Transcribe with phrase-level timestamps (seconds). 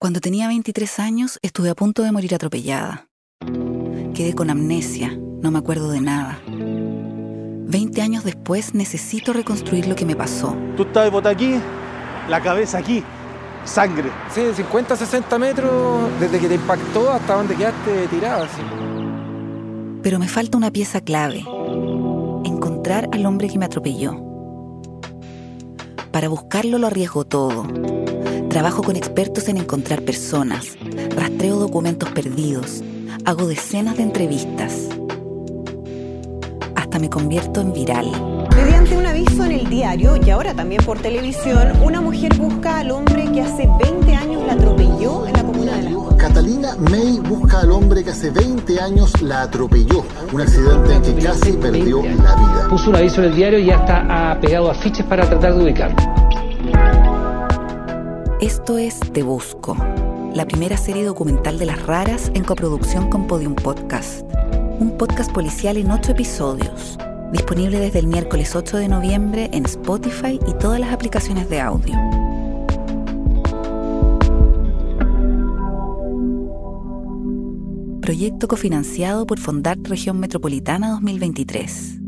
[0.00, 3.08] Cuando tenía 23 años estuve a punto de morir atropellada.
[4.14, 6.40] Quedé con amnesia, no me acuerdo de nada.
[6.46, 10.56] 20 años después necesito reconstruir lo que me pasó.
[10.76, 11.56] Tú estabas botada aquí,
[12.28, 13.02] la cabeza aquí,
[13.64, 14.08] sangre.
[14.32, 18.44] Sí, 50, 60 metros desde que te impactó hasta donde quedaste tirada.
[18.44, 18.62] así.
[20.04, 21.40] Pero me falta una pieza clave.
[22.44, 24.16] Encontrar al hombre que me atropelló.
[26.12, 27.66] Para buscarlo lo arriesgo todo.
[28.58, 30.76] Trabajo con expertos en encontrar personas.
[31.14, 32.82] Rastreo documentos perdidos.
[33.24, 34.88] Hago decenas de entrevistas.
[36.74, 38.10] Hasta me convierto en viral.
[38.56, 42.90] Mediante un aviso en el diario y ahora también por televisión, una mujer busca al
[42.90, 46.18] hombre que hace 20 años la atropelló en la comuna de Las Condes.
[46.18, 50.04] Catalina May busca al hombre que hace 20 años la atropelló.
[50.32, 52.66] Un accidente en que casi perdió la vida.
[52.68, 55.62] puso un aviso en el diario y ya está ah, pegado afiches para tratar de
[55.62, 57.17] ubicarlo.
[58.40, 59.76] Esto es Te Busco,
[60.32, 64.22] la primera serie documental de las raras en coproducción con Podium Podcast.
[64.78, 66.96] Un podcast policial en ocho episodios,
[67.32, 71.96] disponible desde el miércoles 8 de noviembre en Spotify y todas las aplicaciones de audio.
[78.00, 82.07] Proyecto cofinanciado por Fondart Región Metropolitana 2023.